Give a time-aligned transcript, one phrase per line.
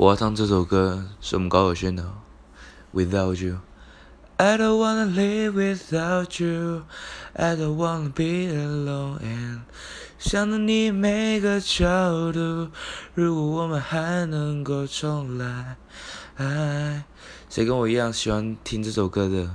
[0.00, 2.04] 我要唱这首歌是我们高晓轩的
[2.94, 3.54] 《Without You》。
[4.36, 6.84] I don't wanna live without you.
[7.32, 9.18] I don't wanna be alone.
[9.18, 9.62] And
[10.20, 12.68] 想着你每个角度，
[13.14, 15.76] 如果我们还能够重来，
[16.36, 17.02] 哎，
[17.50, 19.50] 谁跟我一样喜欢听这首歌的？